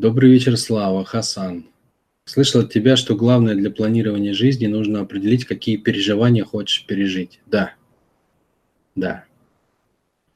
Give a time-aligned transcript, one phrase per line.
[0.00, 1.66] Добрый вечер, Слава, Хасан.
[2.24, 7.40] Слышал от тебя, что главное для планирования жизни нужно определить, какие переживания хочешь пережить.
[7.46, 7.74] Да.
[8.94, 9.24] Да.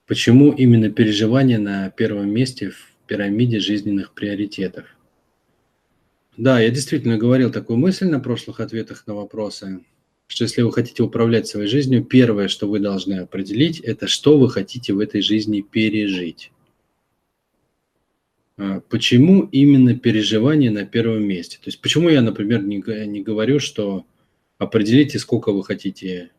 [0.08, 4.86] Почему именно переживания на первом месте в пирамиде жизненных приоритетов?
[6.36, 9.84] Да, я действительно говорил такую мысль на прошлых ответах на вопросы,
[10.26, 14.50] что если вы хотите управлять своей жизнью, первое, что вы должны определить, это что вы
[14.50, 16.50] хотите в этой жизни пережить.
[18.62, 21.56] А, почему именно переживание на первом месте?
[21.56, 22.76] То есть почему я, например, не,
[23.06, 24.06] не говорю, что
[24.56, 26.30] определите, сколько вы хотите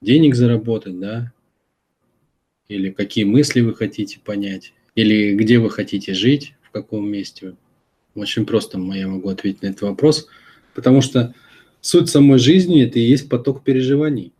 [0.00, 1.32] денег заработать, да,
[2.68, 7.56] или какие мысли вы хотите понять, или где вы хотите жить, в каком месте.
[8.14, 10.28] Очень просто я могу ответить на этот вопрос,
[10.72, 11.34] потому что
[11.80, 14.32] суть самой жизни– это и есть поток переживаний.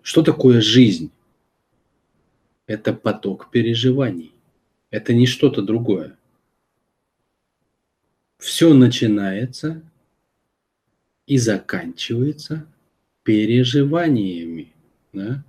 [0.00, 1.10] Что такое жизнь?
[2.66, 4.32] Это поток переживаний.
[4.90, 6.16] Это не что-то другое.
[8.38, 9.82] Все начинается
[11.26, 12.66] и заканчивается
[13.22, 14.72] переживаниями.
[15.12, 15.44] Да?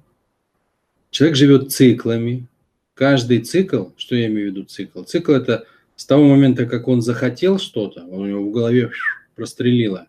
[1.11, 2.47] Человек живет циклами.
[2.93, 5.03] Каждый цикл, что я имею в виду цикл?
[5.03, 5.65] Цикл– это
[5.95, 8.91] с того момента, как он захотел что-то, у него в голове
[9.35, 10.07] прострелило.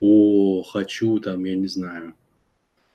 [0.00, 2.14] О, хочу там, я не знаю,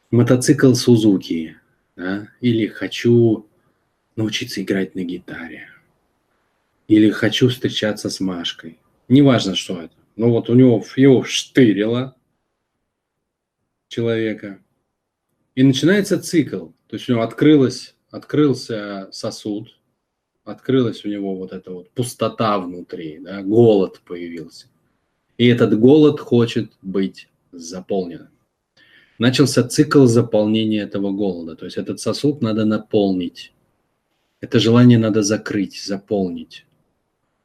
[0.09, 1.57] мотоцикл Сузуки,
[1.95, 2.29] да?
[2.41, 3.45] или хочу
[4.15, 5.69] научиться играть на гитаре,
[6.87, 8.79] или хочу встречаться с Машкой.
[9.07, 9.93] Неважно, что это.
[10.15, 12.15] Но вот у него его штырило
[13.87, 14.59] человека.
[15.55, 16.67] И начинается цикл.
[16.87, 19.79] То есть у него открылось, открылся сосуд,
[20.43, 24.67] открылась у него вот эта вот пустота внутри, да, голод появился.
[25.37, 28.29] И этот голод хочет быть заполнен.
[29.17, 31.55] Начался цикл заполнения этого голода.
[31.55, 33.53] То есть этот сосуд надо наполнить.
[34.41, 36.65] Это желание надо закрыть, заполнить.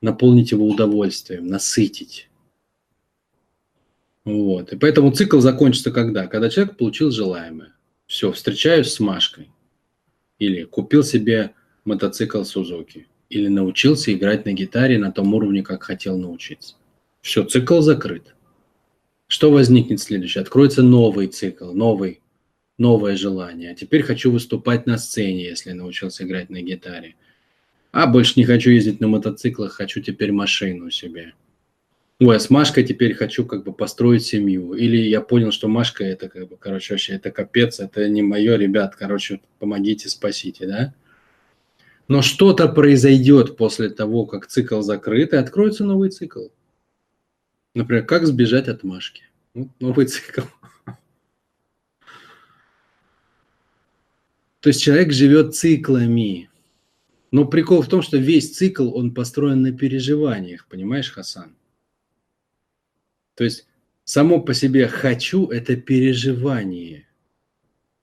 [0.00, 2.28] Наполнить его удовольствием, насытить.
[4.25, 4.72] Вот.
[4.72, 6.27] И поэтому цикл закончится когда?
[6.27, 7.73] Когда человек получил желаемое.
[8.07, 9.51] Все, встречаюсь с Машкой.
[10.39, 11.52] Или купил себе
[11.84, 16.74] мотоцикл Сузуки или научился играть на гитаре на том уровне, как хотел научиться.
[17.20, 18.34] Все, цикл закрыт.
[19.27, 20.42] Что возникнет следующее?
[20.42, 22.20] Откроется новый цикл, новый,
[22.79, 23.73] новое желание.
[23.73, 27.14] А теперь хочу выступать на сцене, если научился играть на гитаре.
[27.92, 31.33] А больше не хочу ездить на мотоциклах, хочу теперь машину себе.
[32.19, 34.73] Ой, а с Машкой теперь хочу как бы построить семью.
[34.73, 38.57] Или я понял, что Машка это как бы, короче, вообще это капец, это не мое,
[38.57, 40.95] ребят, короче, помогите, спасите, да?
[42.08, 46.48] Но что-то произойдет после того, как цикл закрыт, и откроется новый цикл.
[47.75, 49.25] Например, как сбежать от Машки.
[49.53, 50.43] Ну, новый цикл.
[54.66, 56.50] То есть человек живет циклами.
[57.30, 61.54] Но прикол в том, что весь цикл, он построен на переживаниях, понимаешь, Хасан?
[63.36, 63.68] То есть
[64.02, 67.06] само по себе «хочу»– это переживание.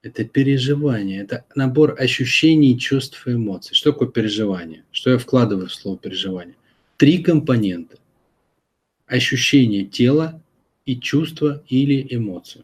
[0.04, 3.76] Это переживание, это набор ощущений, чувств и эмоций.
[3.76, 4.86] Что такое переживание?
[4.94, 6.56] Что я вкладываю в слово переживание?
[6.96, 7.98] Три компонента.
[9.06, 10.42] Ощущение тела
[10.86, 12.64] и чувство или эмоцию.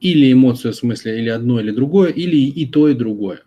[0.00, 3.42] Или эмоцию в смысле или одно, или другое, или и то, и другое.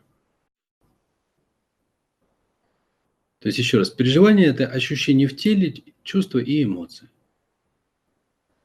[3.40, 5.74] То есть еще раз, переживание– это ощущение в теле,
[6.04, 7.10] чувства и эмоции.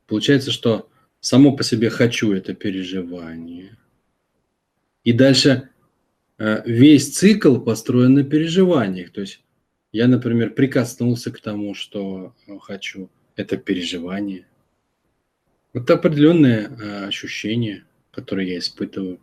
[0.06, 0.91] Получается, что
[1.21, 3.77] само по себе «хочу»– это переживание–
[5.05, 5.69] и дальше
[6.39, 9.12] э, весь цикл построен на переживаниях.
[9.12, 9.44] То есть
[9.93, 13.11] я, например, прикоснулся к тому, что э, хочу.
[13.37, 14.47] Это переживание.
[15.75, 19.19] Это определенное э, ощущение, которое я испытываю.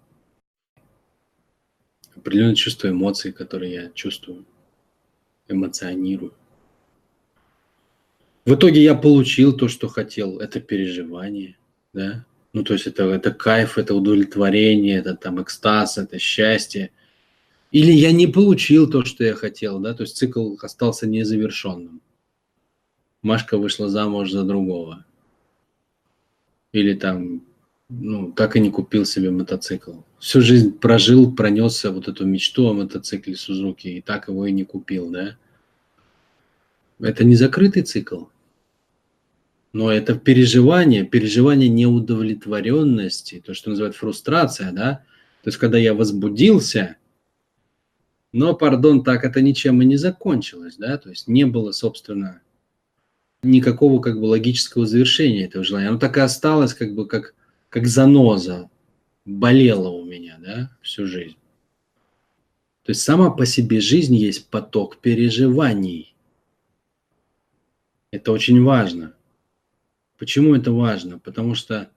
[2.13, 4.45] Определенное чувство эмоций, которые я чувствую,
[5.47, 6.33] эмоционирую.
[8.43, 10.39] В итоге я получил то, что хотел.
[10.39, 11.57] Это переживание,
[11.93, 12.25] да.
[12.51, 16.91] Ну, то есть это, это кайф, это удовлетворение, это там экстаз, это счастье.
[17.71, 22.01] Или я не получил то, что я хотел, да, то есть цикл остался незавершенным.
[23.21, 25.05] Машка вышла замуж за другого.
[26.71, 27.43] Или там,
[27.89, 29.93] ну, так и не купил себе мотоцикл.
[30.19, 34.63] Всю жизнь прожил, пронесся вот эту мечту о мотоцикле Сузуки, и так его и не
[34.63, 35.37] купил, да.
[36.99, 38.25] Это не закрытый цикл.
[39.73, 45.03] Но это переживание, переживание неудовлетворенности, то, что называют фрустрация, да,
[45.43, 46.97] то есть когда я возбудился,
[48.33, 52.41] но, пардон, так это ничем и не закончилось, да, то есть не было, собственно,
[53.43, 55.89] никакого как бы логического завершения этого желания.
[55.89, 57.33] Оно так и осталось как бы как,
[57.69, 58.69] как заноза,
[59.25, 61.37] болело у меня, да, всю жизнь.
[62.83, 66.15] То есть сама по себе жизнь есть поток переживаний.
[68.11, 69.13] Это очень важно.
[70.17, 71.17] Почему это важно?
[71.19, 71.89] Потому что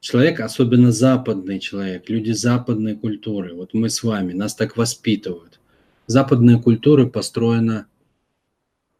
[0.00, 5.60] человек, особенно западный человек, люди западной культуры, вот мы с вами, нас так воспитывают.
[6.06, 7.86] Западная культура построена,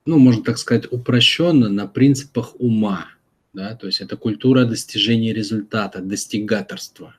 [0.05, 3.09] ну, можно так сказать, упрощенно на принципах ума.
[3.53, 3.75] Да?
[3.77, 7.15] То есть это культура достижения результата, достигаторства.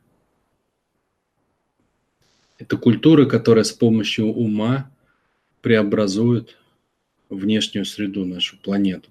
[2.57, 4.91] Это культура, которая с помощью ума
[5.61, 6.57] преобразует
[7.29, 9.09] внешнюю среду, нашу планету.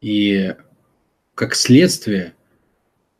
[0.00, 0.54] И
[1.34, 2.34] как следствие,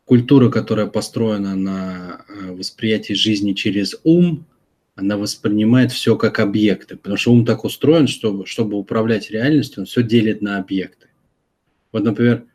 [0.05, 4.45] культура, которая построена на э, восприятии жизни через ум,
[4.95, 9.85] она воспринимает все как объекты, потому что ум так устроен, чтобы, чтобы управлять реальностью, он
[9.85, 11.09] все делит на объекты.
[11.91, 12.45] Вот, например,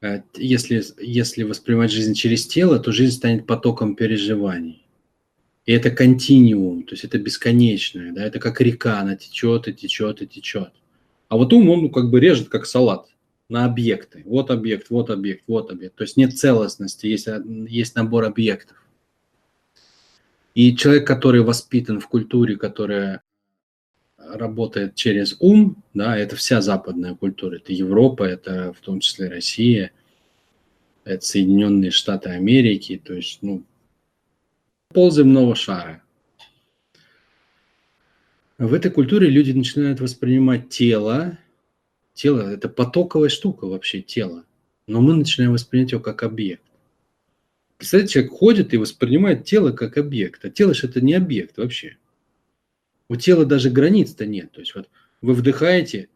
[0.00, 4.84] э, если, если воспринимать жизнь через тело, то жизнь станет потоком переживаний.
[5.64, 10.20] И это континуум, то есть это бесконечное, да, это как река, она течет и течет
[10.20, 10.72] и течет.
[11.28, 13.06] А вот ум, он ну, как бы режет, как салат
[13.48, 14.22] на объекты.
[14.26, 15.94] Вот объект, вот объект, вот объект.
[15.94, 17.28] То есть нет целостности, есть,
[17.68, 18.81] есть набор объектов.
[20.54, 23.22] И человек, который воспитан в культуре, которая
[24.16, 29.92] работает через ум, да, это вся западная культура, это Европа, это в том числе Россия,
[31.04, 33.64] это Соединенные Штаты Америки, то есть, ну,
[34.88, 36.02] пол земного шара.
[38.58, 41.38] В этой культуре люди начинают воспринимать тело
[42.14, 44.44] Тело– это потоковая штука вообще, тело.
[44.86, 46.62] Но мы начинаем воспринимать его как объект.
[47.82, 50.44] Представляете, человек ходит и воспринимает тело как объект.
[50.44, 51.96] А тело же это не объект вообще.
[53.08, 54.52] У тела даже границ-то нет.
[54.52, 54.88] То есть вот
[55.20, 56.08] вы вдыхаете,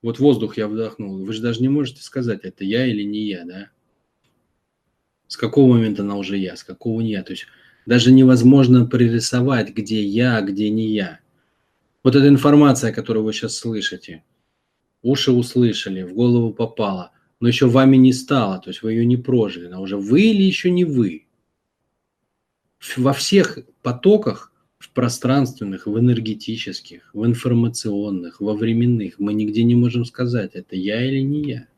[0.00, 3.44] вот воздух я вдохнул, вы же даже не можете сказать, это я или не я,
[3.44, 3.70] да?
[5.26, 7.24] С какого момента она уже я, с какого не я.
[7.24, 7.46] То есть
[7.84, 11.18] даже невозможно пририсовать, где я, а где не я.
[12.04, 14.22] Вот эта информация, которую вы сейчас слышите–
[15.02, 19.16] уши услышали, в голову попало, но еще вами не стало, то есть вы ее не
[19.16, 21.26] прожили, она уже вы или еще не вы.
[22.96, 30.04] Во всех потоках, в пространственных, в энергетических, в информационных, во временных, мы нигде не можем
[30.04, 31.68] сказать, это я или не я.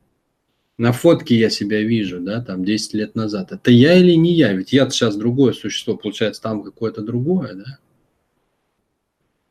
[0.76, 3.52] На фотке я себя вижу, да, там 10 лет назад.
[3.52, 4.54] Это я или не я?
[4.54, 7.78] Ведь я сейчас другое существо, получается, там какое-то другое, да?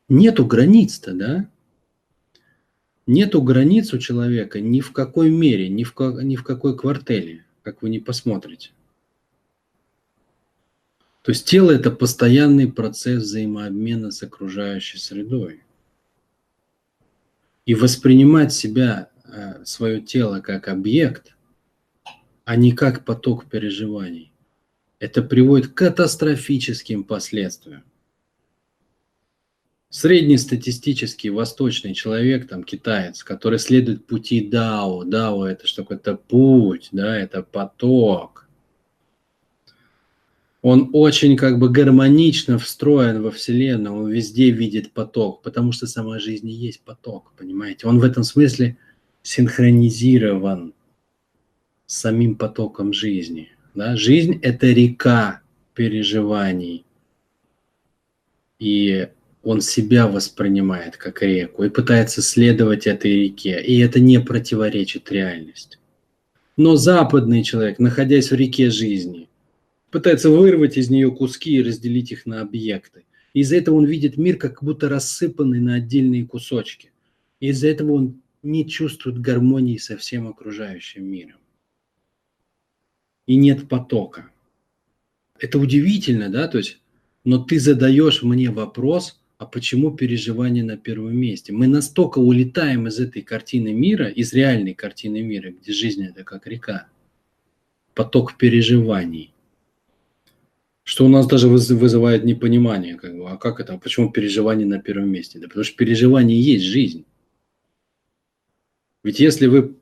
[0.08, 1.48] Нету границ-то, да?
[3.06, 7.44] Нету границ у человека ни в какой мере, ни в, как, ни в какой квартеле,
[7.62, 8.70] как вы не посмотрите.
[11.22, 15.62] То есть тело– это постоянный процесс взаимообмена с окружающей средой.
[17.66, 21.34] И воспринимать себя, э, свое тело как объект,
[22.44, 24.32] а не как поток переживаний,
[24.98, 27.84] это приводит к катастрофическим последствиям.
[29.90, 35.02] Среднестатистический восточный человек, там, китаец, который следует пути Дао.
[35.02, 38.48] Дао– это что это путь, да, это поток.
[40.62, 46.20] Он очень как бы гармонично встроен во Вселенную, он везде видит поток, потому что сама
[46.20, 47.88] жизнь и есть поток, понимаете?
[47.88, 48.76] Он в этом смысле
[49.22, 50.72] синхронизирован
[51.86, 53.48] с самим потоком жизни.
[53.74, 53.96] Да?
[53.96, 55.40] Жизнь– это река
[55.74, 56.84] переживаний.
[58.60, 59.08] И
[59.42, 65.78] он себя воспринимает как реку и пытается следовать этой реке, и это не противоречит реальности.
[66.56, 69.28] Но западный человек, находясь в реке жизни,
[69.90, 73.04] пытается вырвать из нее куски и разделить их на объекты.
[73.32, 76.92] Из-за этого он видит мир как будто рассыпанный на отдельные кусочки.
[77.38, 81.38] Из-за этого он не чувствует гармонии со всем окружающим миром.
[83.26, 84.30] И нет потока.
[85.38, 86.48] Это удивительно, да?
[86.48, 86.80] То есть,
[87.24, 91.50] но ты задаешь мне вопрос– а почему переживание на первом месте?
[91.50, 96.46] Мы настолько улетаем из этой картины мира, из реальной картины мира, где жизнь это как
[96.46, 96.88] река,
[97.94, 99.32] поток переживаний,
[100.82, 104.78] что у нас даже вызывает непонимание, как бы, а как это, а почему переживание на
[104.78, 105.38] первом месте?
[105.38, 107.06] Да потому что переживание есть жизнь.
[109.02, 109.74] Ведь если вы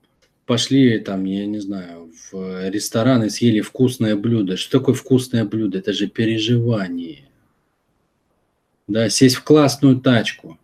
[0.47, 5.79] пошли там, я не знаю, в ресторан и съели вкусное блюдо, что такое вкусное блюдо?
[5.79, 7.28] Это же переживание
[8.89, 10.59] да, сесть в классную тачку,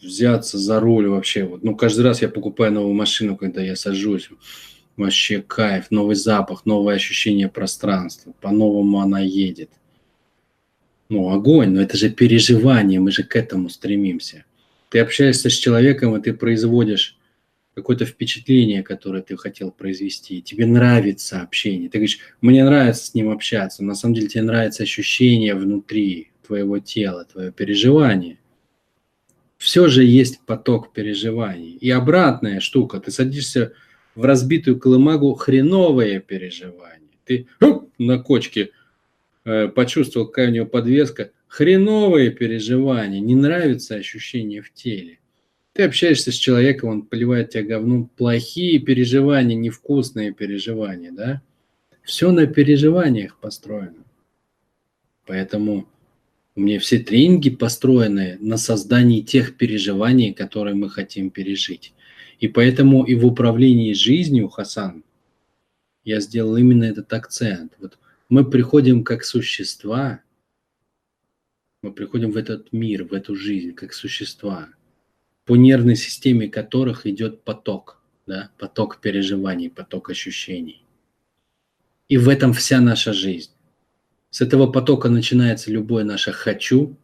[0.00, 1.44] взяться за руль вообще.
[1.44, 4.30] Вот, ну, каждый раз я покупаю новую машину, когда я сажусь.
[4.96, 8.32] Вообще кайф, новый запах, новое ощущение пространства.
[8.40, 9.70] По-новому она едет.
[11.08, 14.44] Ну, огонь, но это же переживание, мы же к этому стремимся.
[14.90, 17.16] Ты общаешься с человеком, и ты производишь
[17.74, 20.42] какое-то впечатление, которое ты хотел произвести.
[20.42, 21.88] Тебе нравится общение.
[21.88, 23.84] Ты говоришь, мне нравится с ним общаться.
[23.84, 28.38] На самом деле тебе нравится ощущение внутри, твоего тела, твое переживание.
[29.58, 31.72] все же есть поток переживаний.
[31.72, 33.72] И обратная штука, ты садишься
[34.14, 37.10] в разбитую колымагу, хреновое переживание.
[37.24, 38.70] Ты хоп, на кочке
[39.44, 45.18] э, почувствовал, какая у него подвеска, хреновые переживания, не нравится ощущение в теле.
[45.74, 51.42] Ты общаешься с человеком, он поливает тебя говном, плохие переживания, невкусные переживания, да?
[52.02, 54.04] Все на переживаниях построено.
[55.26, 55.86] Поэтому
[56.58, 61.94] у меня все тренинги построены на создании тех переживаний, которые мы хотим пережить.
[62.40, 65.04] И поэтому и в управлении жизнью, Хасан,
[66.02, 67.74] я сделал именно этот акцент.
[67.78, 67.96] Вот
[68.28, 70.20] мы приходим как существа,
[71.84, 74.68] мы приходим в этот мир, в эту жизнь, как существа,
[75.44, 80.82] по нервной системе которых идет поток, да, поток переживаний, поток ощущений.
[82.08, 83.52] И в этом вся наша жизнь.
[84.30, 86.96] С этого потока начинается любое наше «хочу»,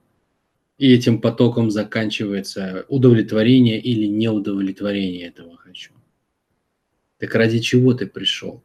[0.76, 5.92] и этим потоком заканчивается удовлетворение или неудовлетворение этого «хочу».
[7.18, 8.62] Так ради чего ты пришел?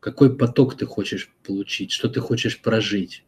[0.00, 1.90] Какой поток ты хочешь получить?
[1.90, 3.24] Что ты хочешь прожить?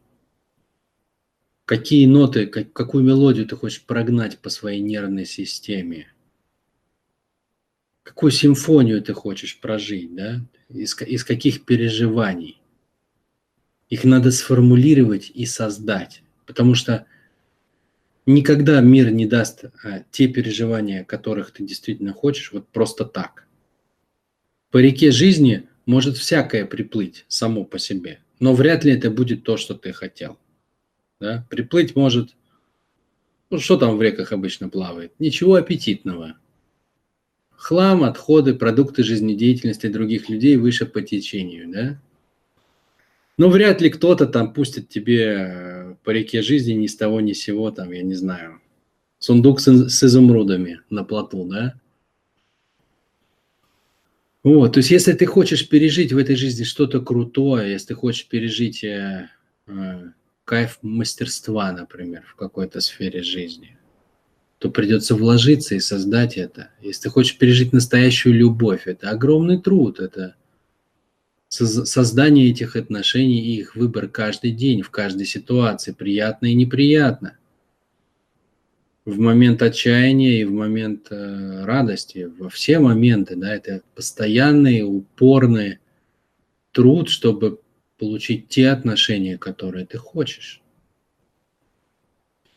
[1.65, 6.13] Какие ноты, как, какую мелодию ты хочешь прогнать по своей нервной системе?
[8.03, 10.45] Какую симфонию ты хочешь прожить, да?
[10.69, 12.61] Из, из каких переживаний?
[13.89, 17.07] Их надо сформулировать и создать, потому что
[18.25, 23.47] никогда мир не даст а, те переживания, которых ты действительно хочешь, вот просто так.
[24.71, 29.57] По реке жизни может всякое приплыть само по себе, но вряд ли это будет то,
[29.57, 30.37] что ты хотел.
[31.19, 31.47] Да?
[31.49, 32.35] Приплыть может,
[33.49, 35.13] ну что там в реках обычно плавает?
[35.17, 36.37] Ничего аппетитного.
[37.49, 42.01] Хлам, отходы, продукты жизнедеятельности других людей выше по течению, да?
[43.39, 47.31] Ну, вряд ли кто-то там пустит тебе э, по реке жизни ни с того ни
[47.31, 48.59] с сего, там, я не знаю,
[49.17, 51.79] сундук с, с изумрудами на плоту, да?
[54.43, 58.27] Вот, то есть если ты хочешь пережить в этой жизни что-то крутое, если ты хочешь
[58.27, 59.29] пережить э,
[59.67, 60.11] э,
[60.43, 63.77] кайф мастерства, например, в какой-то сфере жизни,
[64.57, 66.71] то придется вложиться и создать это.
[66.81, 70.35] Если ты хочешь пережить настоящую любовь, это огромный труд, это
[71.49, 77.37] создание этих отношений и их выбор каждый день, в каждой ситуации, приятно и неприятно.
[79.05, 85.79] В момент отчаяния и в момент э, радости, во все моменты, да, это постоянный, упорный
[86.71, 87.59] труд, чтобы
[87.97, 90.61] получить те отношения, которые ты хочешь.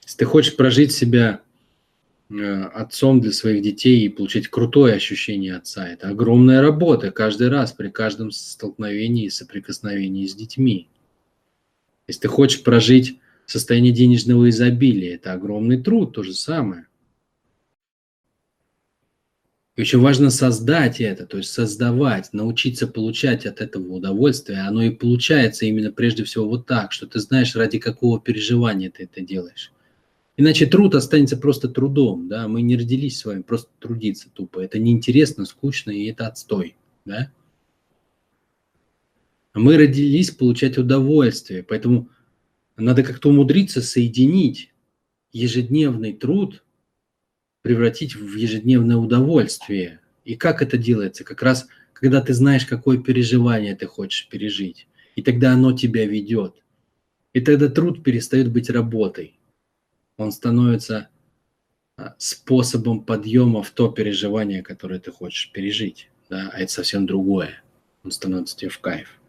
[0.02, 1.40] Если ты хочешь прожить себя
[2.40, 5.88] отцом для своих детей и получить крутое ощущение отца.
[5.88, 10.88] Это огромная работа каждый раз при каждом столкновении и соприкосновении с детьми.
[12.06, 16.86] Если ты хочешь прожить состояние денежного изобилия, это огромный труд, то же самое.
[19.74, 24.60] И очень важно создать это, то есть создавать, научиться получать от этого удовольствие.
[24.60, 29.04] Оно и получается именно прежде всего вот так, что ты знаешь, ради какого переживания ты
[29.04, 29.72] это делаешь.
[30.42, 34.58] Иначе труд останется просто трудом, да, мы не родились с вами просто трудиться тупо.
[34.58, 37.30] Это неинтересно, скучно и это отстой, да.
[39.54, 42.08] Мы родились получать удовольствие, поэтому
[42.76, 44.72] надо как-то умудриться соединить
[45.30, 46.64] ежедневный труд,
[47.62, 50.00] превратить в ежедневное удовольствие.
[50.24, 51.22] И как это делается?
[51.22, 54.88] Как раз, когда ты знаешь, какое переживание ты хочешь пережить.
[55.14, 56.64] И тогда оно тебя ведет.
[57.32, 59.38] И тогда труд перестает быть работой
[60.22, 61.08] он становится
[61.96, 66.10] а, способом подъема в то переживание, которое ты хочешь пережить.
[66.30, 66.50] Да?
[66.52, 67.62] А это совсем другое.
[68.04, 69.20] Он становится тебе в кайф.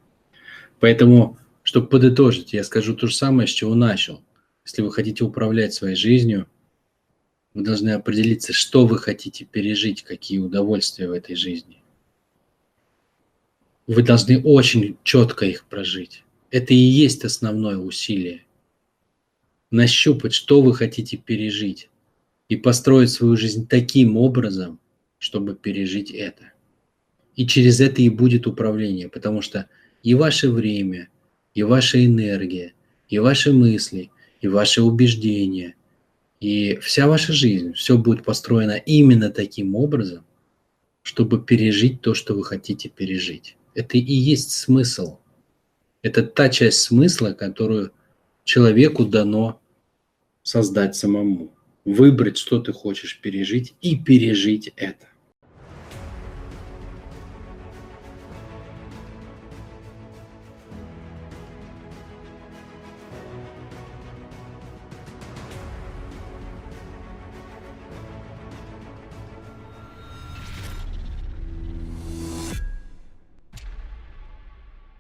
[0.80, 4.24] Поэтому, чтобы подытожить, я скажу то же самое, с чего начал.
[4.66, 6.48] Если вы хотите управлять своей жизнью,
[7.54, 11.84] вы должны определиться, что вы хотите пережить, какие удовольствия в этой жизни.
[13.86, 16.24] Вы должны очень четко их прожить.
[16.50, 18.46] Это и есть основное усилие
[19.74, 21.90] нащупать, что вы хотите пережить,
[22.48, 24.80] и построить свою жизнь таким образом,
[25.18, 26.52] чтобы пережить это.
[27.36, 29.68] И через это и будет управление, потому что
[30.04, 31.10] и ваше время,
[31.56, 32.74] и ваша энергия,
[33.10, 34.12] и ваши мысли,
[34.42, 35.76] и ваши убеждения,
[36.40, 40.24] и вся ваша жизнь, все будет построено именно таким образом,
[41.02, 43.56] чтобы пережить то, что вы хотите пережить.
[43.74, 45.18] Это и есть смысл.
[46.04, 47.92] Это та часть смысла, которую
[48.44, 49.62] человеку дано
[50.44, 51.54] создать самому,
[51.86, 55.08] выбрать, что ты хочешь пережить и пережить это.